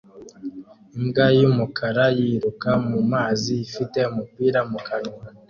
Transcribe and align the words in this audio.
Imbwa 0.97 1.25
y'umukara 1.39 2.05
yiruka 2.17 2.69
mu 2.87 2.99
mazi 3.11 3.53
ifite 3.67 3.99
umupira 4.11 4.59
mu 4.71 4.79
kanwa 4.87 5.21